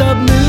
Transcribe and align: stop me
stop 0.00 0.16
me 0.30 0.39